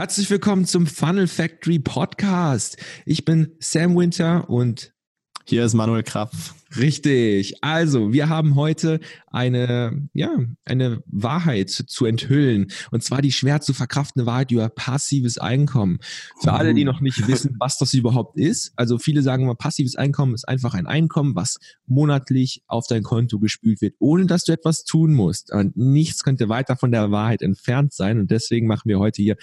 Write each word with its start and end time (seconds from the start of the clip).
Herzlich 0.00 0.30
willkommen 0.30 0.64
zum 0.64 0.86
Funnel 0.86 1.28
Factory 1.28 1.78
Podcast. 1.78 2.78
Ich 3.04 3.26
bin 3.26 3.54
Sam 3.58 3.94
Winter 3.98 4.48
und 4.48 4.94
hier 5.50 5.64
ist 5.64 5.74
Manuel 5.74 6.04
Krapf. 6.04 6.54
Richtig. 6.78 7.54
Also, 7.62 8.12
wir 8.12 8.28
haben 8.28 8.54
heute 8.54 9.00
eine, 9.26 10.08
ja, 10.14 10.30
eine 10.64 11.02
Wahrheit 11.06 11.70
zu 11.70 12.06
enthüllen. 12.06 12.68
Und 12.92 13.02
zwar 13.02 13.20
die 13.20 13.32
schwer 13.32 13.60
zu 13.60 13.74
verkraftende 13.74 14.26
Wahrheit 14.26 14.52
über 14.52 14.68
passives 14.68 15.38
Einkommen. 15.38 15.98
Für 16.40 16.52
alle, 16.52 16.72
die 16.72 16.84
noch 16.84 17.00
nicht 17.00 17.26
wissen, 17.26 17.56
was 17.58 17.78
das 17.78 17.92
überhaupt 17.94 18.38
ist. 18.38 18.72
Also, 18.76 18.98
viele 18.98 19.22
sagen 19.22 19.42
immer, 19.42 19.56
passives 19.56 19.96
Einkommen 19.96 20.34
ist 20.34 20.48
einfach 20.48 20.74
ein 20.74 20.86
Einkommen, 20.86 21.34
was 21.34 21.56
monatlich 21.86 22.62
auf 22.68 22.86
dein 22.86 23.02
Konto 23.02 23.40
gespült 23.40 23.80
wird, 23.80 23.96
ohne 23.98 24.26
dass 24.26 24.44
du 24.44 24.52
etwas 24.52 24.84
tun 24.84 25.12
musst. 25.12 25.52
Und 25.52 25.76
nichts 25.76 26.22
könnte 26.22 26.48
weiter 26.48 26.76
von 26.76 26.92
der 26.92 27.10
Wahrheit 27.10 27.42
entfernt 27.42 27.92
sein. 27.92 28.20
Und 28.20 28.30
deswegen 28.30 28.68
machen 28.68 28.88
wir 28.88 29.00
heute 29.00 29.20
hier 29.20 29.36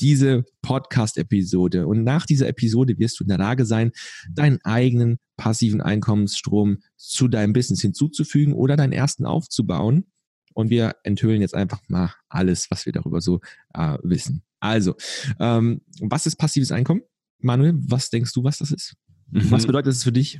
diese 0.00 0.44
Podcast-Episode. 0.62 1.86
Und 1.86 2.04
nach 2.04 2.26
dieser 2.26 2.48
Episode 2.48 2.98
wirst 2.98 3.18
du 3.20 3.24
in 3.24 3.28
der 3.28 3.38
Lage 3.38 3.64
sein, 3.64 3.92
deinen 4.30 4.58
eigenen 4.64 5.18
passiven 5.36 5.80
Einkommensstrom 5.80 6.78
zu 6.96 7.28
deinem 7.28 7.52
Business 7.52 7.80
hinzuzufügen 7.80 8.54
oder 8.54 8.76
deinen 8.76 8.92
ersten 8.92 9.26
aufzubauen. 9.26 10.06
Und 10.54 10.70
wir 10.70 10.96
enthüllen 11.02 11.42
jetzt 11.42 11.54
einfach 11.54 11.80
mal 11.88 12.14
alles, 12.28 12.70
was 12.70 12.86
wir 12.86 12.92
darüber 12.92 13.20
so 13.20 13.40
äh, 13.74 13.98
wissen. 14.02 14.42
Also, 14.60 14.94
ähm, 15.38 15.82
was 16.00 16.26
ist 16.26 16.36
passives 16.36 16.72
Einkommen? 16.72 17.02
Manuel, 17.40 17.74
was 17.76 18.08
denkst 18.08 18.32
du, 18.32 18.42
was 18.42 18.58
das 18.58 18.70
ist? 18.70 18.94
Mhm. 19.30 19.50
Was 19.50 19.66
bedeutet 19.66 19.92
es 19.92 20.04
für 20.04 20.12
dich? 20.12 20.38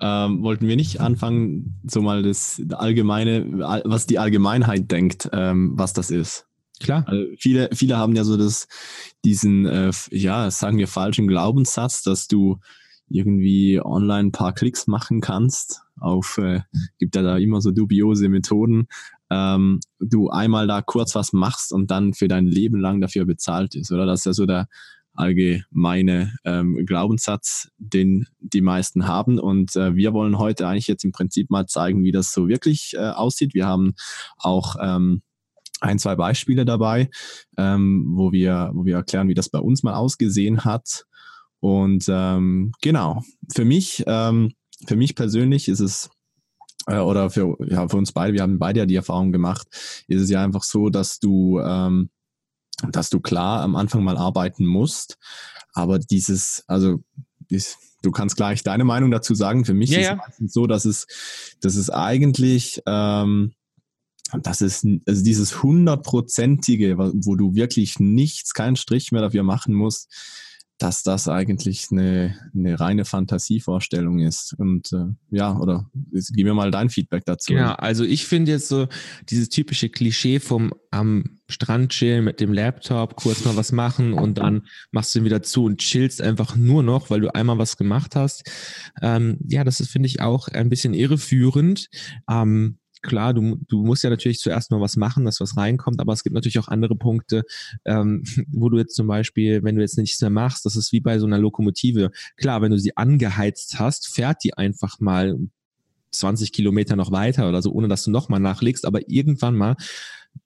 Ähm, 0.00 0.42
wollten 0.42 0.68
wir 0.68 0.76
nicht 0.76 1.00
anfangen, 1.00 1.80
so 1.84 2.02
mal 2.02 2.22
das 2.22 2.60
allgemeine, 2.70 3.58
was 3.84 4.06
die 4.06 4.18
Allgemeinheit 4.18 4.90
denkt, 4.90 5.28
ähm, 5.32 5.72
was 5.74 5.94
das 5.94 6.10
ist? 6.10 6.46
Klar. 6.80 7.04
Also 7.06 7.24
viele, 7.38 7.70
viele 7.72 7.96
haben 7.96 8.14
ja 8.14 8.24
so 8.24 8.36
das, 8.36 8.68
diesen, 9.24 9.66
äh, 9.66 9.90
ja, 10.10 10.50
sagen 10.50 10.78
wir 10.78 10.88
falschen 10.88 11.26
Glaubenssatz, 11.26 12.02
dass 12.02 12.28
du 12.28 12.58
irgendwie 13.08 13.80
online 13.80 14.28
ein 14.28 14.32
paar 14.32 14.52
Klicks 14.52 14.86
machen 14.86 15.20
kannst. 15.20 15.82
Auf, 15.98 16.38
äh, 16.38 16.60
gibt 16.98 17.16
ja 17.16 17.22
da 17.22 17.38
immer 17.38 17.60
so 17.60 17.70
dubiose 17.70 18.28
Methoden. 18.28 18.88
Ähm, 19.30 19.80
du 19.98 20.28
einmal 20.28 20.66
da 20.66 20.82
kurz 20.82 21.14
was 21.14 21.32
machst 21.32 21.72
und 21.72 21.90
dann 21.90 22.14
für 22.14 22.28
dein 22.28 22.46
Leben 22.46 22.78
lang 22.78 23.00
dafür 23.00 23.24
bezahlt 23.24 23.74
ist, 23.74 23.90
oder? 23.90 24.06
Das 24.06 24.20
ist 24.20 24.26
ja 24.26 24.32
so 24.32 24.46
der 24.46 24.68
allgemeine 25.14 26.36
ähm, 26.44 26.84
Glaubenssatz, 26.84 27.70
den 27.78 28.26
die 28.38 28.60
meisten 28.60 29.06
haben. 29.08 29.38
Und 29.38 29.74
äh, 29.74 29.96
wir 29.96 30.12
wollen 30.12 30.38
heute 30.38 30.68
eigentlich 30.68 30.88
jetzt 30.88 31.04
im 31.04 31.12
Prinzip 31.12 31.50
mal 31.50 31.66
zeigen, 31.66 32.04
wie 32.04 32.12
das 32.12 32.32
so 32.32 32.48
wirklich 32.48 32.94
äh, 32.94 32.98
aussieht. 32.98 33.54
Wir 33.54 33.66
haben 33.66 33.94
auch 34.36 34.76
ähm, 34.80 35.22
ein, 35.80 35.98
zwei 35.98 36.16
Beispiele 36.16 36.64
dabei, 36.64 37.10
ähm, 37.56 38.12
wo, 38.14 38.32
wir, 38.32 38.70
wo 38.74 38.84
wir 38.84 38.96
erklären, 38.96 39.28
wie 39.28 39.34
das 39.34 39.48
bei 39.48 39.58
uns 39.58 39.82
mal 39.82 39.94
ausgesehen 39.94 40.64
hat. 40.64 41.04
Und 41.60 42.06
ähm, 42.08 42.72
genau, 42.80 43.22
für 43.52 43.64
mich, 43.64 44.04
ähm, 44.06 44.52
für 44.86 44.96
mich 44.96 45.14
persönlich 45.14 45.68
ist 45.68 45.80
es 45.80 46.10
äh, 46.86 46.98
oder 46.98 47.30
für, 47.30 47.56
ja, 47.68 47.88
für 47.88 47.96
uns 47.96 48.12
beide, 48.12 48.32
wir 48.34 48.42
haben 48.42 48.58
beide 48.58 48.80
ja 48.80 48.86
die 48.86 48.94
Erfahrung 48.94 49.32
gemacht, 49.32 49.66
ist 50.06 50.22
es 50.22 50.30
ja 50.30 50.42
einfach 50.42 50.62
so, 50.62 50.88
dass 50.88 51.18
du, 51.18 51.60
ähm, 51.60 52.10
dass 52.90 53.10
du 53.10 53.20
klar 53.20 53.62
am 53.62 53.76
Anfang 53.76 54.04
mal 54.04 54.18
arbeiten 54.18 54.66
musst, 54.66 55.18
aber 55.72 55.98
dieses, 55.98 56.64
also 56.66 57.02
ist, 57.48 57.78
du 58.02 58.10
kannst 58.10 58.36
gleich 58.36 58.62
deine 58.62 58.84
Meinung 58.84 59.10
dazu 59.10 59.34
sagen. 59.34 59.64
Für 59.64 59.74
mich 59.74 59.90
ja, 59.90 59.98
ist 59.98 60.06
es 60.06 60.38
ja. 60.38 60.46
so, 60.48 60.66
dass 60.66 60.84
es, 60.84 61.06
dass 61.60 61.76
es 61.76 61.90
eigentlich 61.90 62.82
ähm, 62.86 63.52
das 64.42 64.60
ist 64.60 64.86
also 65.06 65.24
dieses 65.24 65.62
hundertprozentige, 65.62 66.98
wo 66.98 67.36
du 67.36 67.54
wirklich 67.54 68.00
nichts, 68.00 68.54
keinen 68.54 68.76
Strich 68.76 69.12
mehr 69.12 69.22
dafür 69.22 69.42
machen 69.42 69.74
musst, 69.74 70.12
dass 70.78 71.02
das 71.02 71.26
eigentlich 71.26 71.86
eine, 71.90 72.36
eine 72.54 72.78
reine 72.78 73.04
Fantasievorstellung 73.06 74.18
ist. 74.18 74.54
Und 74.58 74.92
äh, 74.92 75.06
ja, 75.30 75.56
oder 75.56 75.90
gib 76.12 76.44
mir 76.44 76.54
mal 76.54 76.70
dein 76.70 76.90
Feedback 76.90 77.24
dazu. 77.24 77.54
Ja, 77.54 77.74
also 77.76 78.04
ich 78.04 78.26
finde 78.26 78.52
jetzt 78.52 78.68
so 78.68 78.86
dieses 79.30 79.48
typische 79.48 79.88
Klischee 79.88 80.38
vom 80.38 80.72
am 80.90 81.38
Strand 81.48 81.92
chillen 81.92 82.24
mit 82.24 82.40
dem 82.40 82.52
Laptop, 82.52 83.16
kurz 83.16 83.44
mal 83.44 83.56
was 83.56 83.72
machen 83.72 84.12
und 84.12 84.38
dann 84.38 84.66
machst 84.90 85.14
du 85.14 85.20
ihn 85.20 85.24
wieder 85.24 85.42
zu 85.42 85.64
und 85.64 85.78
chillst 85.78 86.20
einfach 86.20 86.56
nur 86.56 86.82
noch, 86.82 87.08
weil 87.08 87.20
du 87.20 87.34
einmal 87.34 87.58
was 87.58 87.76
gemacht 87.76 88.16
hast. 88.16 88.50
Ähm, 89.00 89.38
ja, 89.46 89.64
das 89.64 89.76
finde 89.86 90.08
ich, 90.08 90.20
auch 90.20 90.48
ein 90.48 90.68
bisschen 90.68 90.92
irreführend. 90.92 91.88
Ähm, 92.28 92.78
klar, 93.06 93.32
du, 93.32 93.58
du 93.68 93.84
musst 93.84 94.04
ja 94.04 94.10
natürlich 94.10 94.40
zuerst 94.40 94.70
mal 94.70 94.80
was 94.80 94.96
machen, 94.96 95.24
dass 95.24 95.40
was 95.40 95.56
reinkommt, 95.56 96.00
aber 96.00 96.12
es 96.12 96.22
gibt 96.22 96.34
natürlich 96.34 96.58
auch 96.58 96.68
andere 96.68 96.96
Punkte, 96.96 97.44
ähm, 97.84 98.24
wo 98.52 98.68
du 98.68 98.78
jetzt 98.78 98.94
zum 98.94 99.06
Beispiel, 99.06 99.62
wenn 99.62 99.76
du 99.76 99.82
jetzt 99.82 99.96
nichts 99.96 100.20
mehr 100.20 100.30
machst, 100.30 100.66
das 100.66 100.76
ist 100.76 100.92
wie 100.92 101.00
bei 101.00 101.18
so 101.18 101.26
einer 101.26 101.38
Lokomotive. 101.38 102.10
Klar, 102.36 102.62
wenn 102.62 102.70
du 102.70 102.78
sie 102.78 102.96
angeheizt 102.96 103.78
hast, 103.78 104.08
fährt 104.08 104.44
die 104.44 104.54
einfach 104.54 105.00
mal 105.00 105.38
20 106.10 106.52
Kilometer 106.52 106.96
noch 106.96 107.12
weiter 107.12 107.48
oder 107.48 107.62
so, 107.62 107.72
ohne 107.72 107.88
dass 107.88 108.04
du 108.04 108.10
nochmal 108.10 108.40
nachlegst, 108.40 108.84
aber 108.84 109.08
irgendwann 109.08 109.56
mal 109.56 109.76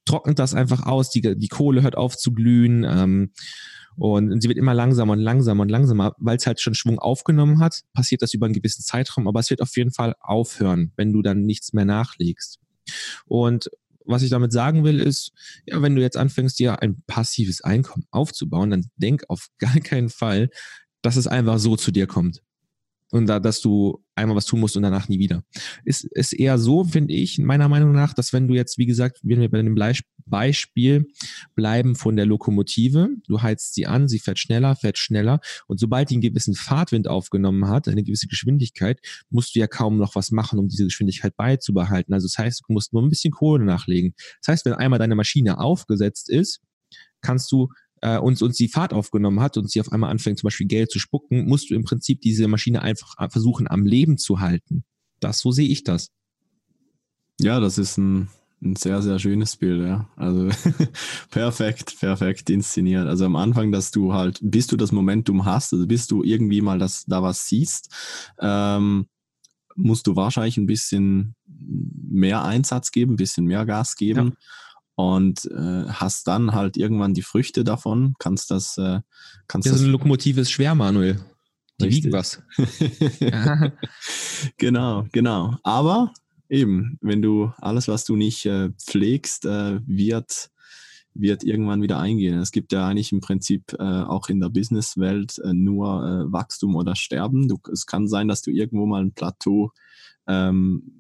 trocknet 0.05 0.39
das 0.39 0.55
einfach 0.55 0.87
aus, 0.87 1.11
die, 1.11 1.21
die 1.21 1.49
Kohle 1.49 1.83
hört 1.83 1.97
auf 1.97 2.17
zu 2.17 2.33
glühen, 2.33 2.85
ähm, 2.85 3.33
und 3.97 4.41
sie 4.41 4.49
wird 4.49 4.59
immer 4.59 4.75
langsamer 4.75 5.13
und 5.13 5.19
langsamer 5.19 5.63
und 5.63 5.69
langsamer, 5.69 6.15
weil 6.19 6.37
es 6.37 6.47
halt 6.47 6.61
schon 6.61 6.75
Schwung 6.75 6.99
aufgenommen 6.99 7.61
hat, 7.61 7.83
passiert 7.93 8.23
das 8.23 8.35
über 8.35 8.47
einen 8.47 8.55
gewissen 8.55 8.83
Zeitraum, 8.83 9.29
aber 9.29 9.41
es 9.41 9.51
wird 9.51 9.63
auf 9.63 9.77
jeden 9.77 9.93
Fall 9.93 10.15
aufhören, 10.21 10.93
wenn 10.97 11.13
du 11.13 11.23
dann 11.23 11.43
nichts 11.43 11.73
mehr 11.73 11.85
nachlegst. 11.85 12.59
Und 13.27 13.71
was 14.05 14.23
ich 14.23 14.31
damit 14.31 14.53
sagen 14.53 14.85
will, 14.85 15.01
ist, 15.01 15.33
ja, 15.67 15.81
wenn 15.83 15.95
du 15.95 16.03
jetzt 16.03 16.17
anfängst, 16.17 16.59
dir 16.59 16.83
ein 16.83 17.03
passives 17.07 17.61
Einkommen 17.63 18.07
aufzubauen, 18.11 18.71
dann 18.71 18.91
denk 18.97 19.25
auf 19.29 19.49
gar 19.59 19.79
keinen 19.81 20.09
Fall, 20.09 20.51
dass 21.03 21.17
es 21.17 21.27
einfach 21.27 21.59
so 21.59 21.77
zu 21.77 21.91
dir 21.91 22.07
kommt 22.07 22.43
und 23.11 23.27
da, 23.27 23.41
dass 23.41 23.61
du 23.61 24.05
einmal 24.15 24.37
was 24.37 24.47
tun 24.47 24.61
musst 24.61 24.77
und 24.77 24.83
danach 24.83 25.09
nie 25.09 25.19
wieder. 25.19 25.43
Ist, 25.85 26.05
ist 26.13 26.33
eher 26.33 26.59
so, 26.59 26.85
finde 26.85 27.15
ich, 27.15 27.39
meiner 27.39 27.69
Meinung 27.69 27.93
nach, 27.93 28.15
dass 28.15 28.33
wenn 28.33 28.49
du 28.49 28.55
jetzt, 28.55 28.79
wie 28.79 28.87
gesagt, 28.87 29.21
wenn 29.23 29.41
wir 29.41 29.51
bei 29.51 29.63
dem 29.63 29.77
Beispiel 30.27 31.07
bleiben 31.55 31.97
von 31.97 32.17
der 32.17 32.27
Lokomotive, 32.27 33.09
du 33.27 33.43
heizt 33.43 33.75
sie 33.75 33.87
an, 33.87 34.09
sie 34.09 34.19
fährt 34.19 34.39
schneller, 34.39 34.77
fährt 34.77 34.99
schneller 34.99 35.41
und 35.67 35.81
sobald 35.81 36.11
die 36.11 36.15
einen 36.15 36.23
gewissen 36.23 36.55
Fahrtwind 36.55 37.09
aufgenommen 37.09 37.69
hat, 37.69 37.89
eine 37.89 38.05
gewisse 38.05 38.29
Geschwindigkeit, 38.29 39.01
musst 39.31 39.55
du 39.55 39.59
ja 39.59 39.67
kaum 39.67 39.99
noch 39.99 40.15
was 40.15 40.31
machen, 40.31 40.59
um 40.59 40.69
diese 40.69 40.85
Geschwindigkeit 40.85 41.37
beizubehalten. 41.37 42.15
Also 42.15 42.27
das 42.27 42.39
heißt, 42.39 42.63
du 42.67 42.73
musst 42.73 42.93
nur 42.93 43.03
ein 43.03 43.09
bisschen 43.09 43.33
Kohle 43.33 43.65
nachlegen. 43.65 44.15
Das 44.41 44.53
heißt, 44.53 44.65
wenn 44.67 44.75
einmal 44.75 44.99
deine 44.99 45.17
Maschine 45.17 45.59
aufgesetzt 45.59 46.31
ist, 46.31 46.61
kannst 47.21 47.51
du 47.53 47.69
äh, 48.01 48.19
uns, 48.19 48.43
uns 48.43 48.57
die 48.57 48.69
Fahrt 48.69 48.93
aufgenommen 48.93 49.41
hat 49.41 49.57
und 49.57 49.71
sie 49.71 49.81
auf 49.81 49.93
einmal 49.93 50.11
anfängt, 50.11 50.39
zum 50.39 50.47
Beispiel 50.47 50.67
Geld 50.67 50.91
zu 50.91 50.99
spucken, 50.99 51.47
musst 51.47 51.71
du 51.71 51.75
im 51.75 51.85
Prinzip 51.85 52.21
diese 52.21 52.49
Maschine 52.49 52.83
einfach 52.83 53.15
versuchen, 53.31 53.69
am 53.69 53.85
Leben 53.85 54.19
zu 54.19 54.41
halten. 54.41 54.85
Das, 55.21 55.39
so 55.39 55.51
sehe 55.51 55.69
ich 55.69 55.85
das. 55.85 56.11
Ja, 57.41 57.61
das 57.61 57.79
ist 57.79 57.99
ein, 57.99 58.29
ein 58.63 58.77
sehr, 58.77 59.03
sehr 59.03 59.19
schönes 59.19 59.57
Bild, 59.57 59.87
ja. 59.87 60.09
Also 60.17 60.49
perfekt, 61.31 61.99
perfekt 61.99 62.51
inszeniert. 62.51 63.07
Also 63.07 63.27
am 63.27 63.37
Anfang, 63.37 63.73
dass 63.73 63.91
du 63.91 64.15
halt, 64.15 64.39
bis 64.43 64.67
du 64.67 64.77
das 64.77 64.93
Momentum 64.93 65.45
hast, 65.45 65.73
also 65.73 65.87
bis 65.87 66.07
du 66.07 66.23
irgendwie 66.23 66.61
mal 66.61 66.79
das, 66.79 67.05
da 67.07 67.23
was 67.23 67.47
siehst, 67.47 67.95
ähm, 68.41 69.07
musst 69.77 70.07
du 70.07 70.17
wahrscheinlich 70.17 70.57
ein 70.57 70.67
bisschen 70.67 71.35
mehr 71.47 72.45
Einsatz 72.45 72.91
geben, 72.91 73.15
ein 73.15 73.17
bisschen 73.17 73.45
mehr 73.45 73.65
Gas 73.67 73.97
geben. 73.97 74.29
Ja 74.29 74.35
und 75.01 75.47
äh, 75.47 75.85
hast 75.89 76.27
dann 76.27 76.53
halt 76.53 76.77
irgendwann 76.77 77.15
die 77.15 77.23
Früchte 77.23 77.65
davon, 77.65 78.15
kannst 78.19 78.51
das, 78.51 78.77
äh, 78.79 79.01
kannst 79.49 79.67
ja, 79.67 79.73
das. 79.73 79.81
So 79.81 79.87
eine 79.87 79.93
Lokomotive 79.93 80.43
ist 80.43 80.51
schwer, 80.51 80.75
Manuel. 80.75 81.19
Die 81.81 81.87
Richtig. 81.87 82.05
wiegen 82.05 82.13
was. 82.13 82.43
genau, 84.59 85.07
genau. 85.13 85.57
Aber 85.63 86.13
eben, 86.49 86.99
wenn 87.01 87.23
du 87.23 87.53
alles, 87.59 87.89
was 87.89 88.05
du 88.05 88.17
nicht 88.17 88.45
äh, 88.45 88.71
pflegst, 88.71 89.47
äh, 89.47 89.81
wird, 89.87 90.51
wird 91.15 91.43
irgendwann 91.43 91.83
wieder 91.83 91.99
eingehen. 91.99 92.39
Es 92.39 92.53
gibt 92.53 92.73
ja 92.73 92.87
eigentlich 92.87 93.13
im 93.13 93.21
Prinzip 93.21 93.73
äh, 93.79 93.83
auch 93.83 94.29
in 94.29 94.41
der 94.41 94.51
Businesswelt 94.51 95.39
äh, 95.39 95.55
nur 95.55 96.05
äh, 96.05 96.33
Wachstum 96.33 96.77
oder 96.77 96.95
Sterben. 96.97 97.49
Du, 97.49 97.59
es 97.73 97.87
kann 97.87 98.09
sein, 98.09 98.29
dass 98.29 98.43
du 98.43 98.51
irgendwo 98.51 98.85
mal 98.85 99.03
ein 99.03 99.13
Plateau 99.13 99.73
ähm, 100.27 101.00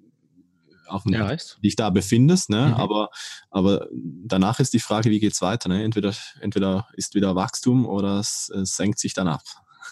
auf 0.90 1.04
dem, 1.04 1.12
ja, 1.12 1.36
dich 1.62 1.76
da 1.76 1.90
befindest, 1.90 2.50
ne? 2.50 2.68
Mhm. 2.68 2.74
Aber, 2.74 3.10
aber 3.50 3.88
danach 3.92 4.60
ist 4.60 4.72
die 4.72 4.80
Frage, 4.80 5.10
wie 5.10 5.20
geht's 5.20 5.42
weiter? 5.42 5.68
Ne? 5.68 5.82
Entweder, 5.82 6.14
entweder 6.40 6.86
ist 6.94 7.14
wieder 7.14 7.34
Wachstum 7.34 7.86
oder 7.86 8.18
es, 8.18 8.50
es 8.54 8.76
senkt 8.76 8.98
sich 8.98 9.14
dann 9.14 9.28
ab. 9.28 9.42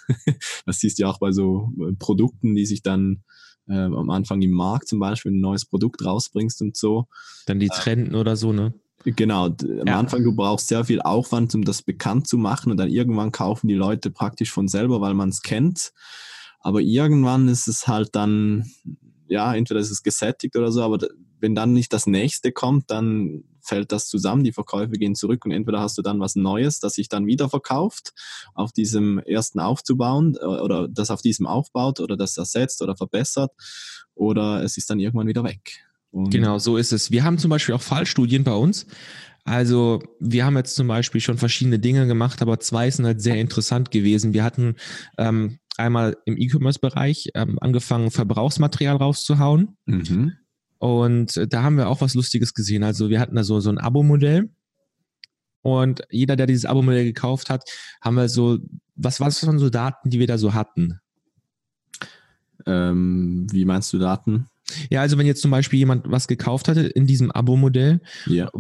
das 0.66 0.80
siehst 0.80 0.98
du 0.98 1.02
ja 1.02 1.08
auch 1.08 1.18
bei 1.18 1.32
so 1.32 1.72
äh, 1.80 1.92
Produkten, 1.92 2.54
die 2.54 2.66
sich 2.66 2.82
dann 2.82 3.24
äh, 3.68 3.74
am 3.74 4.10
Anfang 4.10 4.40
im 4.42 4.52
Markt 4.52 4.88
zum 4.88 4.98
Beispiel 4.98 5.32
ein 5.32 5.40
neues 5.40 5.64
Produkt 5.64 6.04
rausbringst 6.04 6.62
und 6.62 6.76
so. 6.76 7.06
Dann 7.46 7.60
die 7.60 7.66
äh, 7.66 7.74
Trenden 7.74 8.14
äh, 8.14 8.18
oder 8.18 8.36
so, 8.36 8.52
ne? 8.52 8.74
Genau, 9.04 9.46
am 9.46 9.86
ja. 9.86 9.98
Anfang 9.98 10.24
du 10.24 10.34
brauchst 10.34 10.68
sehr 10.68 10.84
viel 10.84 11.00
Aufwand, 11.00 11.54
um 11.54 11.64
das 11.64 11.82
bekannt 11.82 12.26
zu 12.26 12.36
machen 12.36 12.72
und 12.72 12.78
dann 12.78 12.88
irgendwann 12.90 13.30
kaufen 13.30 13.68
die 13.68 13.74
Leute 13.74 14.10
praktisch 14.10 14.50
von 14.50 14.66
selber, 14.66 15.00
weil 15.00 15.14
man 15.14 15.28
es 15.28 15.42
kennt. 15.42 15.92
Aber 16.60 16.80
irgendwann 16.80 17.48
ist 17.48 17.68
es 17.68 17.86
halt 17.86 18.16
dann 18.16 18.68
ja, 19.28 19.54
entweder 19.54 19.80
ist 19.80 19.90
es 19.90 20.02
gesättigt 20.02 20.56
oder 20.56 20.72
so, 20.72 20.82
aber 20.82 20.98
wenn 21.40 21.54
dann 21.54 21.72
nicht 21.72 21.92
das 21.92 22.06
nächste 22.06 22.52
kommt, 22.52 22.90
dann 22.90 23.44
fällt 23.60 23.92
das 23.92 24.08
zusammen, 24.08 24.44
die 24.44 24.52
Verkäufe 24.52 24.92
gehen 24.92 25.14
zurück 25.14 25.44
und 25.44 25.52
entweder 25.52 25.80
hast 25.80 25.98
du 25.98 26.02
dann 26.02 26.20
was 26.20 26.34
Neues, 26.36 26.80
das 26.80 26.94
sich 26.94 27.08
dann 27.08 27.26
wieder 27.26 27.48
verkauft, 27.48 28.12
auf 28.54 28.72
diesem 28.72 29.18
ersten 29.20 29.60
aufzubauen 29.60 30.36
äh, 30.40 30.44
oder 30.44 30.88
das 30.88 31.10
auf 31.10 31.22
diesem 31.22 31.46
aufbaut 31.46 32.00
oder 32.00 32.16
das 32.16 32.36
ersetzt 32.38 32.82
oder 32.82 32.96
verbessert 32.96 33.52
oder 34.14 34.62
es 34.62 34.76
ist 34.76 34.90
dann 34.90 34.98
irgendwann 34.98 35.28
wieder 35.28 35.44
weg. 35.44 35.84
Und 36.10 36.30
genau, 36.30 36.58
so 36.58 36.78
ist 36.78 36.92
es. 36.92 37.10
Wir 37.10 37.24
haben 37.24 37.38
zum 37.38 37.50
Beispiel 37.50 37.74
auch 37.74 37.82
Fallstudien 37.82 38.42
bei 38.42 38.54
uns. 38.54 38.86
Also 39.44 40.02
wir 40.20 40.44
haben 40.44 40.56
jetzt 40.56 40.74
zum 40.74 40.88
Beispiel 40.88 41.20
schon 41.20 41.38
verschiedene 41.38 41.78
Dinge 41.78 42.06
gemacht, 42.06 42.42
aber 42.42 42.60
zwei 42.60 42.90
sind 42.90 43.06
halt 43.06 43.20
sehr 43.20 43.36
interessant 43.36 43.90
gewesen. 43.90 44.32
Wir 44.32 44.44
hatten 44.44 44.76
ähm, 45.16 45.58
einmal 45.78 46.16
im 46.24 46.36
E-Commerce-Bereich 46.36 47.30
ähm, 47.34 47.58
angefangen, 47.60 48.10
Verbrauchsmaterial 48.10 48.96
rauszuhauen. 48.96 49.76
Mhm. 49.86 50.32
Und 50.78 51.40
da 51.52 51.62
haben 51.62 51.76
wir 51.76 51.88
auch 51.88 52.00
was 52.00 52.14
Lustiges 52.14 52.54
gesehen. 52.54 52.84
Also 52.84 53.10
wir 53.10 53.20
hatten 53.20 53.36
da 53.36 53.44
so, 53.44 53.60
so 53.60 53.70
ein 53.70 53.78
Abo-Modell. 53.78 54.50
Und 55.62 56.02
jeder, 56.10 56.36
der 56.36 56.46
dieses 56.46 56.64
Abo-Modell 56.64 57.04
gekauft 57.04 57.50
hat, 57.50 57.64
haben 58.00 58.14
wir 58.14 58.28
so, 58.28 58.58
was 58.94 59.20
waren 59.20 59.58
so 59.58 59.70
Daten, 59.70 60.10
die 60.10 60.18
wir 60.18 60.26
da 60.26 60.38
so 60.38 60.54
hatten? 60.54 61.00
Ähm, 62.66 63.46
wie 63.50 63.64
meinst 63.64 63.92
du 63.92 63.98
Daten? 63.98 64.46
Ja, 64.90 65.00
also 65.00 65.18
wenn 65.18 65.26
jetzt 65.26 65.42
zum 65.42 65.50
Beispiel 65.50 65.78
jemand 65.78 66.10
was 66.10 66.28
gekauft 66.28 66.68
hatte 66.68 66.82
in 66.82 67.06
diesem 67.06 67.30
Abo-Modell, 67.30 68.00
ja. 68.26 68.50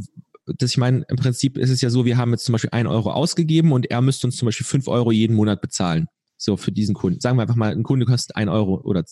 das 0.46 0.70
ich 0.70 0.78
meine, 0.78 1.04
im 1.08 1.16
Prinzip 1.16 1.58
ist 1.58 1.70
es 1.70 1.80
ja 1.80 1.90
so, 1.90 2.04
wir 2.04 2.16
haben 2.16 2.30
jetzt 2.32 2.44
zum 2.44 2.54
Beispiel 2.54 2.70
ein 2.72 2.86
Euro 2.86 3.12
ausgegeben 3.12 3.72
und 3.72 3.90
er 3.90 4.00
müsste 4.00 4.26
uns 4.26 4.36
zum 4.36 4.46
Beispiel 4.46 4.66
fünf 4.66 4.88
Euro 4.88 5.12
jeden 5.12 5.36
Monat 5.36 5.60
bezahlen. 5.60 6.08
So 6.38 6.56
für 6.56 6.72
diesen 6.72 6.94
Kunden. 6.94 7.20
Sagen 7.20 7.36
wir 7.36 7.42
einfach 7.42 7.56
mal, 7.56 7.72
ein 7.72 7.82
Kunde 7.82 8.06
kostet 8.06 8.36
ein 8.36 8.48
Euro 8.48 8.80
oder 8.82 9.04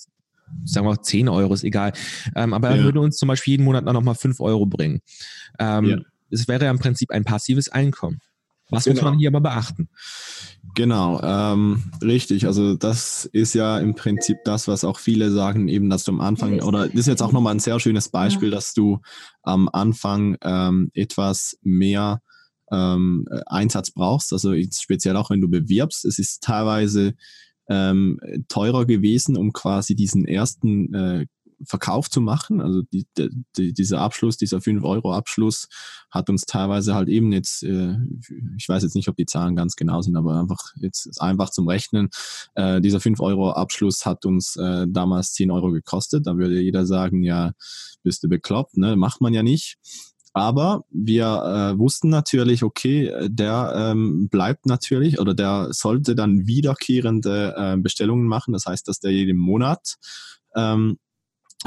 sagen 0.64 0.86
wir 0.86 0.92
auch 0.92 1.02
10 1.02 1.28
Euro, 1.28 1.52
ist 1.52 1.64
egal. 1.64 1.92
Ähm, 2.34 2.54
aber 2.54 2.70
er 2.70 2.84
würde 2.84 3.00
uns 3.00 3.16
zum 3.16 3.28
Beispiel 3.28 3.52
jeden 3.52 3.64
Monat 3.64 3.84
noch 3.84 4.02
mal 4.02 4.14
5 4.14 4.40
Euro 4.40 4.64
bringen. 4.64 5.00
Ähm, 5.58 5.84
ja. 5.84 5.98
Es 6.30 6.48
wäre 6.48 6.64
ja 6.64 6.70
im 6.70 6.78
Prinzip 6.78 7.10
ein 7.10 7.24
passives 7.24 7.68
Einkommen. 7.68 8.20
Was 8.68 8.84
genau. 8.84 8.94
muss 8.94 9.04
man 9.04 9.18
hier 9.18 9.28
aber 9.28 9.40
beachten? 9.40 9.88
Genau, 10.74 11.20
ähm, 11.22 11.84
richtig. 12.02 12.46
Also 12.46 12.74
das 12.74 13.24
ist 13.26 13.54
ja 13.54 13.78
im 13.78 13.94
Prinzip 13.94 14.38
das, 14.44 14.66
was 14.66 14.84
auch 14.84 14.98
viele 14.98 15.30
sagen, 15.30 15.68
eben, 15.68 15.88
dass 15.88 16.02
du 16.04 16.12
am 16.12 16.20
Anfang, 16.20 16.60
oder 16.60 16.88
das 16.88 17.00
ist 17.00 17.06
jetzt 17.06 17.22
auch 17.22 17.32
nochmal 17.32 17.54
ein 17.54 17.60
sehr 17.60 17.78
schönes 17.78 18.08
Beispiel, 18.08 18.50
dass 18.50 18.74
du 18.74 18.98
am 19.42 19.68
Anfang 19.72 20.36
ähm, 20.42 20.90
etwas 20.94 21.56
mehr 21.62 22.20
ähm, 22.72 23.26
Einsatz 23.46 23.90
brauchst. 23.90 24.32
Also 24.32 24.54
speziell 24.72 25.16
auch 25.16 25.30
wenn 25.30 25.40
du 25.40 25.48
bewirbst. 25.48 26.04
Es 26.04 26.18
ist 26.18 26.42
teilweise 26.42 27.14
ähm, 27.68 28.20
teurer 28.48 28.86
gewesen, 28.86 29.36
um 29.36 29.52
quasi 29.52 29.94
diesen 29.94 30.26
ersten 30.26 30.94
äh, 30.94 31.26
Verkauf 31.64 32.10
zu 32.10 32.20
machen. 32.20 32.60
Also 32.60 32.82
die, 32.92 33.06
die, 33.56 33.72
dieser 33.72 34.00
Abschluss, 34.00 34.36
dieser 34.36 34.58
5-Euro-Abschluss 34.58 35.68
hat 36.10 36.28
uns 36.28 36.42
teilweise 36.42 36.94
halt 36.94 37.08
eben 37.08 37.32
jetzt, 37.32 37.62
äh, 37.62 37.96
ich 38.56 38.68
weiß 38.68 38.82
jetzt 38.82 38.94
nicht, 38.94 39.08
ob 39.08 39.16
die 39.16 39.26
Zahlen 39.26 39.56
ganz 39.56 39.76
genau 39.76 40.02
sind, 40.02 40.16
aber 40.16 40.38
einfach 40.38 40.74
jetzt 40.76 41.20
einfach 41.20 41.50
zum 41.50 41.68
Rechnen, 41.68 42.10
äh, 42.54 42.80
dieser 42.80 42.98
5-Euro-Abschluss 42.98 44.04
hat 44.04 44.26
uns 44.26 44.56
äh, 44.56 44.86
damals 44.88 45.32
10 45.32 45.50
Euro 45.50 45.70
gekostet. 45.70 46.26
Da 46.26 46.36
würde 46.36 46.60
jeder 46.60 46.86
sagen, 46.86 47.22
ja, 47.22 47.52
bist 48.02 48.22
du 48.22 48.28
bekloppt, 48.28 48.76
ne? 48.76 48.96
Macht 48.96 49.20
man 49.20 49.32
ja 49.32 49.42
nicht. 49.42 49.78
Aber 50.36 50.84
wir 50.90 51.24
äh, 51.24 51.78
wussten 51.78 52.10
natürlich, 52.10 52.62
okay, 52.62 53.10
der 53.26 53.72
ähm, 53.74 54.28
bleibt 54.28 54.66
natürlich 54.66 55.18
oder 55.18 55.32
der 55.32 55.68
sollte 55.70 56.14
dann 56.14 56.46
wiederkehrende 56.46 57.54
äh, 57.56 57.76
Bestellungen 57.78 58.26
machen. 58.26 58.52
Das 58.52 58.66
heißt, 58.66 58.86
dass 58.86 59.00
der 59.00 59.12
jeden 59.12 59.38
Monat 59.38 59.94
ähm, 60.54 60.98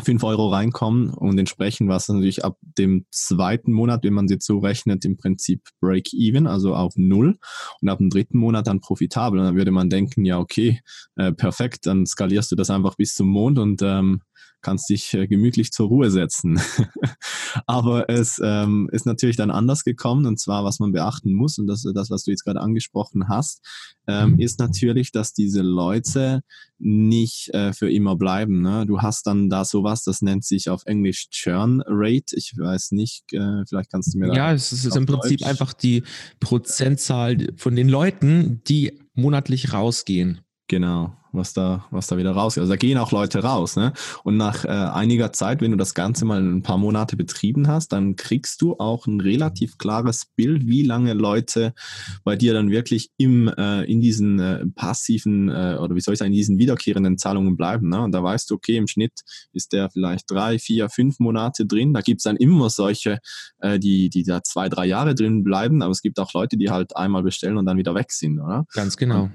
5 0.04 0.24
Euro 0.24 0.50
reinkommen 0.50 1.10
und 1.10 1.40
entsprechend 1.40 1.90
war 1.90 1.98
es 1.98 2.08
natürlich 2.10 2.46
ab 2.46 2.60
dem 2.62 3.08
zweiten 3.10 3.72
Monat, 3.74 4.04
wenn 4.04 4.14
man 4.14 4.26
es 4.26 4.32
jetzt 4.32 4.46
so 4.46 4.60
rechnet, 4.60 5.04
im 5.04 5.18
Prinzip 5.18 5.64
Break-Even, 5.82 6.46
also 6.46 6.76
auf 6.76 6.94
Null 6.96 7.40
und 7.82 7.90
ab 7.90 7.98
dem 7.98 8.12
dritten 8.12 8.38
Monat 8.38 8.68
dann 8.68 8.82
profitabel. 8.82 9.40
Und 9.40 9.48
dann 9.48 9.56
würde 9.56 9.72
man 9.72 9.90
denken, 9.90 10.26
ja, 10.26 10.38
okay, 10.38 10.80
äh, 11.16 11.32
perfekt, 11.32 11.88
dann 11.88 12.06
skalierst 12.06 12.52
du 12.52 12.56
das 12.56 12.70
einfach 12.70 12.96
bis 12.98 13.16
zum 13.16 13.30
Mond 13.30 13.58
und 13.58 13.82
ähm, 13.82 14.22
kannst 14.62 14.90
dich 14.90 15.14
äh, 15.14 15.28
gemütlich 15.28 15.72
zur 15.72 15.88
Ruhe 15.88 16.12
setzen. 16.12 16.60
Aber 17.68 18.10
es 18.10 18.40
ähm, 18.44 18.90
ist 18.92 19.06
natürlich 19.06 19.38
dann 19.38 19.52
anders 19.52 19.84
gekommen 19.84 20.26
und 20.26 20.40
zwar, 20.40 20.64
was 20.64 20.80
man 20.80 20.92
beachten 20.92 21.34
muss 21.34 21.58
und 21.58 21.68
das, 21.68 21.84
das 21.94 22.10
was 22.10 22.24
du 22.24 22.32
jetzt 22.32 22.44
gerade 22.44 22.62
angesprochen 22.62 23.30
hast, 23.30 23.66
ähm, 24.08 24.34
mhm. 24.34 24.40
ist 24.40 24.60
natürlich, 24.60 25.12
dass 25.12 25.34
diese 25.34 25.62
Leute 25.62 26.42
nicht 26.80 27.54
äh, 27.54 27.74
für 27.74 27.92
immer 27.92 28.16
bleiben. 28.16 28.62
Ne? 28.62 28.86
Du 28.86 29.02
hast 29.02 29.28
dann 29.28 29.50
da 29.50 29.66
sowas, 29.66 30.04
das 30.04 30.22
nennt 30.22 30.46
sich 30.46 30.70
auf 30.70 30.86
Englisch 30.86 31.30
Churn 31.30 31.84
Rate. 31.86 32.36
Ich 32.36 32.54
weiß 32.58 32.92
nicht, 32.92 33.32
äh, 33.34 33.64
vielleicht 33.68 33.92
kannst 33.92 34.14
du 34.14 34.20
mir 34.20 34.28
da. 34.28 34.34
Ja, 34.34 34.54
es 34.54 34.72
ist 34.72 34.96
im 34.96 35.06
Prinzip 35.06 35.40
Deutsch. 35.40 35.50
einfach 35.50 35.74
die 35.74 36.04
Prozentzahl 36.40 37.50
von 37.58 37.76
den 37.76 37.90
Leuten, 37.90 38.62
die 38.68 39.00
monatlich 39.14 39.74
rausgehen. 39.74 40.42
Genau 40.70 41.20
was 41.32 41.54
da, 41.54 41.86
was 41.92 42.08
da 42.08 42.18
wieder 42.18 42.32
rausgeht. 42.32 42.62
Also 42.62 42.74
da 42.74 42.78
gehen 42.78 42.98
auch 42.98 43.12
Leute 43.12 43.40
raus, 43.40 43.76
ne? 43.76 43.94
Und 44.24 44.38
nach 44.38 44.66
äh, 44.66 44.70
einiger 44.70 45.32
Zeit, 45.34 45.62
wenn 45.62 45.72
du 45.72 45.78
das 45.78 45.94
Ganze 45.94 46.26
mal 46.26 46.42
ein 46.42 46.64
paar 46.64 46.78
Monate 46.78 47.16
betrieben 47.16 47.68
hast, 47.68 47.90
dann 47.90 48.16
kriegst 48.16 48.62
du 48.62 48.76
auch 48.80 49.06
ein 49.08 49.22
relativ 49.22 49.78
klares 49.78 50.26
Bild, 50.36 50.68
wie 50.68 50.84
lange 50.84 51.14
Leute 51.14 51.74
bei 52.24 52.36
dir 52.36 52.54
dann 52.54 52.72
wirklich 52.72 53.10
im, 53.18 53.48
äh, 53.48 53.84
in 53.84 54.02
diesen 54.02 54.40
äh, 54.40 54.66
passiven 54.76 55.50
äh, 55.50 55.78
oder 55.80 55.96
wie 55.96 56.02
soll 56.02 56.14
ich 56.14 56.20
sagen, 56.20 56.32
in 56.32 56.38
diesen 56.38 56.58
wiederkehrenden 56.58 57.18
Zahlungen 57.18 57.58
bleiben. 57.58 57.90
Ne? 57.90 58.02
Und 58.02 58.12
da 58.12 58.24
weißt 58.24 58.50
du, 58.50 58.56
okay, 58.56 58.78
im 58.78 58.88
Schnitt 58.88 59.22
ist 59.54 59.74
der 59.74 59.90
vielleicht 59.90 60.30
drei, 60.30 60.60
vier, 60.60 60.90
fünf 60.90 61.20
Monate 61.20 61.66
drin. 61.66 61.94
Da 61.94 62.02
gibt's 62.02 62.24
dann 62.24 62.38
immer 62.38 62.70
solche, 62.70 63.20
äh, 63.60 63.80
die, 63.80 64.10
die 64.10 64.24
da 64.24 64.42
zwei, 64.44 64.70
drei 64.70 64.86
Jahre 64.86 65.16
drin 65.16 65.44
bleiben, 65.44 65.82
aber 65.82 65.92
es 65.92 66.02
gibt 66.02 66.20
auch 66.20 66.34
Leute, 66.34 66.58
die 66.58 66.70
halt 66.70 66.96
einmal 66.96 67.24
bestellen 67.24 67.58
und 67.58 67.66
dann 67.66 67.78
wieder 67.78 67.96
weg 67.96 68.12
sind, 68.12 68.40
oder? 68.40 68.66
Ganz 68.74 68.98
genau. 68.98 69.24
Und 69.24 69.32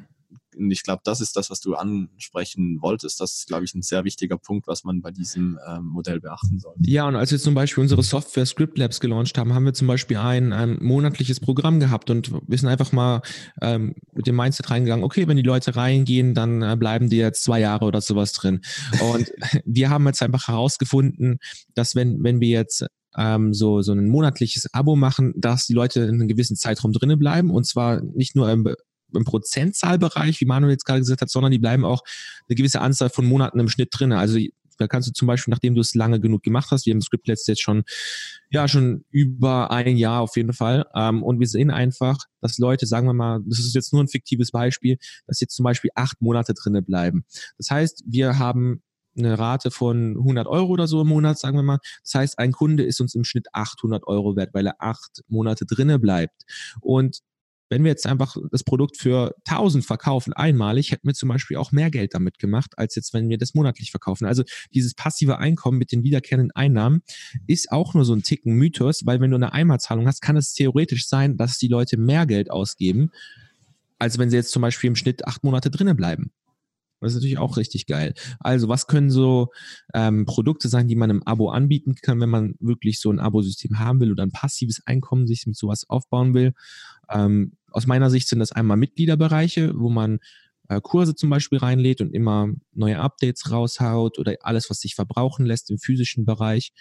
und 0.56 0.70
ich 0.70 0.82
glaube, 0.82 1.02
das 1.04 1.20
ist 1.20 1.36
das, 1.36 1.50
was 1.50 1.60
du 1.60 1.74
ansprechen 1.74 2.80
wolltest. 2.80 3.20
Das 3.20 3.34
ist, 3.34 3.46
glaube 3.46 3.64
ich, 3.64 3.74
ein 3.74 3.82
sehr 3.82 4.04
wichtiger 4.04 4.38
Punkt, 4.38 4.66
was 4.66 4.84
man 4.84 5.02
bei 5.02 5.10
diesem 5.10 5.58
ähm, 5.68 5.84
Modell 5.86 6.20
beachten 6.20 6.58
sollte. 6.58 6.80
Ja, 6.82 7.06
und 7.08 7.16
als 7.16 7.30
wir 7.30 7.38
zum 7.38 7.54
Beispiel 7.54 7.82
unsere 7.82 8.02
Software 8.02 8.46
Script 8.46 8.78
Labs 8.78 9.00
gelauncht 9.00 9.38
haben, 9.38 9.54
haben 9.54 9.64
wir 9.64 9.74
zum 9.74 9.88
Beispiel 9.88 10.16
ein, 10.16 10.52
ein 10.52 10.78
monatliches 10.80 11.40
Programm 11.40 11.80
gehabt 11.80 12.10
und 12.10 12.32
wir 12.46 12.58
sind 12.58 12.68
einfach 12.68 12.92
mal 12.92 13.22
ähm, 13.60 13.94
mit 14.12 14.26
dem 14.26 14.36
Mindset 14.36 14.70
reingegangen, 14.70 15.04
okay, 15.04 15.28
wenn 15.28 15.36
die 15.36 15.42
Leute 15.42 15.76
reingehen, 15.76 16.34
dann 16.34 16.62
äh, 16.62 16.76
bleiben 16.76 17.08
die 17.08 17.16
jetzt 17.16 17.44
zwei 17.44 17.60
Jahre 17.60 17.84
oder 17.84 18.00
sowas 18.00 18.32
drin. 18.32 18.60
Und 19.12 19.30
wir 19.64 19.90
haben 19.90 20.06
jetzt 20.06 20.22
einfach 20.22 20.48
herausgefunden, 20.48 21.38
dass 21.74 21.94
wenn, 21.94 22.22
wenn 22.22 22.40
wir 22.40 22.48
jetzt 22.48 22.86
ähm, 23.16 23.52
so, 23.52 23.82
so 23.82 23.92
ein 23.92 24.08
monatliches 24.08 24.72
Abo 24.72 24.96
machen, 24.96 25.34
dass 25.36 25.66
die 25.66 25.74
Leute 25.74 26.00
in 26.00 26.14
einem 26.14 26.28
gewissen 26.28 26.56
Zeitraum 26.56 26.92
drinnen 26.92 27.18
bleiben 27.18 27.50
und 27.50 27.66
zwar 27.66 28.00
nicht 28.00 28.34
nur 28.34 28.50
im 28.50 28.74
im 29.16 29.24
Prozentzahlbereich, 29.24 30.40
wie 30.40 30.46
Manuel 30.46 30.72
jetzt 30.72 30.84
gerade 30.84 31.00
gesagt 31.00 31.20
hat, 31.20 31.30
sondern 31.30 31.52
die 31.52 31.58
bleiben 31.58 31.84
auch 31.84 32.02
eine 32.48 32.56
gewisse 32.56 32.80
Anzahl 32.80 33.10
von 33.10 33.26
Monaten 33.26 33.58
im 33.60 33.68
Schnitt 33.68 33.90
drin. 33.92 34.12
Also 34.12 34.38
da 34.78 34.88
kannst 34.88 35.08
du 35.08 35.12
zum 35.12 35.26
Beispiel, 35.26 35.52
nachdem 35.52 35.74
du 35.74 35.80
es 35.80 35.94
lange 35.94 36.20
genug 36.20 36.42
gemacht 36.42 36.70
hast, 36.70 36.86
wir 36.86 36.92
haben 36.92 37.00
Scriptlets 37.00 37.46
jetzt 37.46 37.62
schon, 37.62 37.84
ja, 38.50 38.68
schon 38.68 39.04
über 39.10 39.70
ein 39.70 39.96
Jahr 39.96 40.20
auf 40.20 40.36
jeden 40.36 40.52
Fall. 40.52 40.86
Ähm, 40.94 41.22
und 41.22 41.40
wir 41.40 41.46
sehen 41.46 41.70
einfach, 41.70 42.18
dass 42.40 42.58
Leute, 42.58 42.86
sagen 42.86 43.06
wir 43.06 43.14
mal, 43.14 43.40
das 43.46 43.58
ist 43.60 43.74
jetzt 43.74 43.92
nur 43.92 44.02
ein 44.02 44.08
fiktives 44.08 44.50
Beispiel, 44.50 44.98
dass 45.26 45.40
jetzt 45.40 45.54
zum 45.54 45.64
Beispiel 45.64 45.90
acht 45.94 46.20
Monate 46.20 46.54
drinne 46.54 46.82
bleiben. 46.82 47.24
Das 47.58 47.70
heißt, 47.70 48.04
wir 48.06 48.38
haben 48.38 48.82
eine 49.16 49.38
Rate 49.38 49.70
von 49.70 50.16
100 50.18 50.46
Euro 50.48 50.72
oder 50.72 50.88
so 50.88 51.02
im 51.02 51.08
Monat, 51.08 51.38
sagen 51.38 51.56
wir 51.56 51.62
mal. 51.62 51.78
Das 52.02 52.14
heißt, 52.14 52.38
ein 52.38 52.50
Kunde 52.50 52.82
ist 52.82 53.00
uns 53.00 53.14
im 53.14 53.22
Schnitt 53.24 53.46
800 53.52 54.06
Euro 54.08 54.34
wert, 54.34 54.52
weil 54.54 54.66
er 54.66 54.76
acht 54.80 55.22
Monate 55.28 55.66
drinne 55.66 56.00
bleibt. 56.00 56.42
Und 56.80 57.20
wenn 57.70 57.82
wir 57.82 57.90
jetzt 57.90 58.06
einfach 58.06 58.36
das 58.50 58.62
Produkt 58.62 58.98
für 58.98 59.34
1000 59.46 59.84
verkaufen, 59.84 60.32
einmalig, 60.32 60.92
hätten 60.92 61.06
wir 61.06 61.14
zum 61.14 61.28
Beispiel 61.28 61.56
auch 61.56 61.72
mehr 61.72 61.90
Geld 61.90 62.14
damit 62.14 62.38
gemacht, 62.38 62.72
als 62.76 62.94
jetzt, 62.94 63.14
wenn 63.14 63.28
wir 63.28 63.38
das 63.38 63.54
monatlich 63.54 63.90
verkaufen. 63.90 64.26
Also 64.26 64.44
dieses 64.74 64.94
passive 64.94 65.38
Einkommen 65.38 65.78
mit 65.78 65.92
den 65.92 66.02
wiederkehrenden 66.02 66.50
Einnahmen 66.52 67.02
ist 67.46 67.72
auch 67.72 67.94
nur 67.94 68.04
so 68.04 68.14
ein 68.14 68.22
Ticken 68.22 68.54
Mythos, 68.54 69.06
weil 69.06 69.20
wenn 69.20 69.30
du 69.30 69.36
eine 69.36 69.52
Einmalzahlung 69.52 70.06
hast, 70.06 70.20
kann 70.20 70.36
es 70.36 70.52
theoretisch 70.54 71.08
sein, 71.08 71.36
dass 71.36 71.58
die 71.58 71.68
Leute 71.68 71.96
mehr 71.96 72.26
Geld 72.26 72.50
ausgeben, 72.50 73.10
als 73.98 74.18
wenn 74.18 74.30
sie 74.30 74.36
jetzt 74.36 74.52
zum 74.52 74.62
Beispiel 74.62 74.88
im 74.88 74.96
Schnitt 74.96 75.26
acht 75.26 75.44
Monate 75.44 75.70
drinnen 75.70 75.96
bleiben. 75.96 76.30
Das 77.04 77.12
ist 77.12 77.16
natürlich 77.16 77.38
auch 77.38 77.56
richtig 77.56 77.86
geil. 77.86 78.14
Also, 78.40 78.68
was 78.68 78.86
können 78.86 79.10
so 79.10 79.50
ähm, 79.92 80.24
Produkte 80.24 80.68
sein, 80.68 80.88
die 80.88 80.96
man 80.96 81.10
im 81.10 81.22
Abo 81.24 81.50
anbieten 81.50 81.94
kann, 81.96 82.20
wenn 82.20 82.30
man 82.30 82.54
wirklich 82.60 82.98
so 83.00 83.10
ein 83.10 83.20
Abo-System 83.20 83.78
haben 83.78 84.00
will 84.00 84.10
oder 84.10 84.22
ein 84.22 84.30
passives 84.30 84.80
Einkommen 84.86 85.26
sich 85.26 85.46
mit 85.46 85.56
sowas 85.56 85.84
aufbauen 85.88 86.32
will? 86.32 86.54
Ähm, 87.14 87.52
aus 87.70 87.86
meiner 87.86 88.10
Sicht 88.10 88.28
sind 88.28 88.38
das 88.40 88.52
einmal 88.52 88.76
Mitgliederbereiche, 88.76 89.72
wo 89.76 89.88
man 89.88 90.18
äh, 90.68 90.80
Kurse 90.80 91.14
zum 91.14 91.30
Beispiel 91.30 91.58
reinlädt 91.58 92.00
und 92.00 92.14
immer 92.14 92.48
neue 92.72 92.98
Updates 92.98 93.50
raushaut 93.50 94.18
oder 94.18 94.36
alles, 94.40 94.70
was 94.70 94.80
sich 94.80 94.94
verbrauchen 94.94 95.44
lässt 95.44 95.70
im 95.70 95.78
physischen 95.78 96.24
Bereich. 96.24 96.72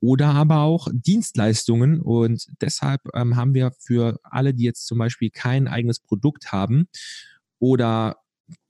Oder 0.00 0.28
aber 0.28 0.60
auch 0.60 0.88
Dienstleistungen. 0.92 2.00
Und 2.00 2.46
deshalb 2.60 3.02
ähm, 3.14 3.36
haben 3.36 3.54
wir 3.54 3.72
für 3.78 4.18
alle, 4.22 4.54
die 4.54 4.64
jetzt 4.64 4.86
zum 4.86 4.98
Beispiel 4.98 5.30
kein 5.30 5.68
eigenes 5.68 6.00
Produkt 6.00 6.52
haben 6.52 6.88
oder 7.58 8.16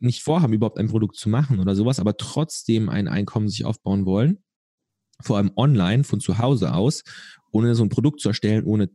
nicht 0.01 0.23
vorhaben, 0.23 0.55
überhaupt 0.55 0.79
ein 0.79 0.89
Produkt 0.89 1.17
zu 1.17 1.29
machen 1.29 1.61
oder 1.61 1.77
sowas, 1.77 2.01
aber 2.01 2.17
trotzdem 2.17 2.89
ein 2.89 3.07
Einkommen 3.07 3.49
sich 3.49 3.65
aufbauen 3.65 4.07
wollen, 4.07 4.43
vor 5.21 5.37
allem 5.37 5.53
online 5.55 6.03
von 6.03 6.19
zu 6.19 6.39
Hause 6.39 6.75
aus 6.75 7.05
ohne 7.51 7.75
so 7.75 7.83
ein 7.83 7.89
Produkt 7.89 8.21
zu 8.21 8.29
erstellen, 8.29 8.65
ohne 8.65 8.91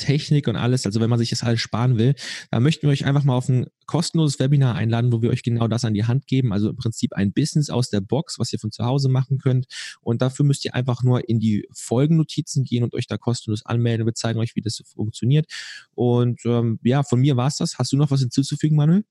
Technik 0.00 0.48
und 0.48 0.56
alles, 0.56 0.86
also 0.86 1.00
wenn 1.00 1.10
man 1.10 1.18
sich 1.18 1.30
das 1.30 1.42
alles 1.42 1.60
sparen 1.60 1.98
will, 1.98 2.14
da 2.50 2.58
möchten 2.58 2.82
wir 2.82 2.90
euch 2.90 3.04
einfach 3.04 3.22
mal 3.22 3.36
auf 3.36 3.48
ein 3.48 3.66
kostenloses 3.86 4.38
Webinar 4.40 4.74
einladen, 4.74 5.12
wo 5.12 5.22
wir 5.22 5.30
euch 5.30 5.42
genau 5.42 5.68
das 5.68 5.84
an 5.84 5.94
die 5.94 6.04
Hand 6.04 6.26
geben. 6.26 6.52
Also 6.52 6.70
im 6.70 6.76
Prinzip 6.76 7.12
ein 7.12 7.32
Business 7.32 7.70
aus 7.70 7.90
der 7.90 8.00
Box, 8.00 8.38
was 8.38 8.52
ihr 8.52 8.58
von 8.58 8.72
zu 8.72 8.84
Hause 8.84 9.08
machen 9.08 9.38
könnt. 9.38 9.66
Und 10.00 10.22
dafür 10.22 10.44
müsst 10.44 10.64
ihr 10.64 10.74
einfach 10.74 11.02
nur 11.02 11.28
in 11.28 11.38
die 11.38 11.66
Folgennotizen 11.72 12.64
gehen 12.64 12.82
und 12.82 12.94
euch 12.94 13.06
da 13.06 13.18
kostenlos 13.18 13.64
anmelden. 13.64 14.06
Wir 14.06 14.14
zeigen 14.14 14.40
euch, 14.40 14.56
wie 14.56 14.60
das 14.60 14.82
funktioniert. 14.94 15.46
Und 15.94 16.40
ähm, 16.44 16.78
ja, 16.82 17.02
von 17.02 17.20
mir 17.20 17.36
war 17.36 17.48
es 17.48 17.56
das. 17.56 17.78
Hast 17.78 17.92
du 17.92 17.96
noch 17.96 18.10
was 18.10 18.20
hinzuzufügen, 18.20 18.76
Manuel? 18.76 19.04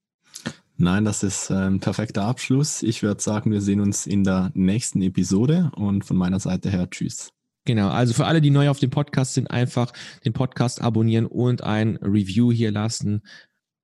Nein, 0.78 1.04
das 1.04 1.24
ist 1.24 1.52
ein 1.52 1.82
perfekter 1.82 2.24
Abschluss. 2.24 2.84
Ich 2.84 3.04
würde 3.04 3.22
sagen, 3.22 3.52
wir 3.52 3.62
sehen 3.62 3.82
uns 3.82 4.08
in 4.08 4.24
der 4.24 4.52
nächsten 4.54 5.02
Episode 5.02 5.72
und 5.76 6.06
von 6.06 6.16
meiner 6.16 6.40
Seite 6.40 6.70
her, 6.70 6.90
tschüss. 6.90 7.34
Genau, 7.66 7.90
also 7.90 8.14
für 8.14 8.26
alle, 8.26 8.42
die 8.42 8.50
neu 8.50 8.70
auf 8.70 8.80
dem 8.80 8.90
Podcast 8.90 9.34
sind, 9.34 9.52
einfach 9.52 9.92
den 10.26 10.34
Podcast 10.34 10.82
abonnieren 10.82 11.26
und 11.26 11.64
ein 11.64 11.98
Review 11.98 12.52
hier 12.52 12.72
lassen. 12.72 13.22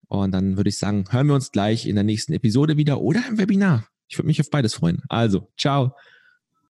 Und 0.08 0.32
dann 0.32 0.58
würde 0.58 0.70
ich 0.70 0.78
sagen, 0.78 1.06
hören 1.10 1.28
wir 1.28 1.36
uns 1.36 1.52
gleich 1.52 1.86
in 1.86 1.96
der 1.96 2.04
nächsten 2.04 2.34
Episode 2.34 2.78
wieder 2.78 3.02
oder 3.02 3.24
im 3.28 3.38
Webinar. 3.38 3.88
Ich 4.08 4.18
würde 4.18 4.28
mich 4.28 4.40
auf 4.40 4.50
beides 4.50 4.76
freuen. 4.76 5.02
Also, 5.10 5.52
ciao. 5.58 5.96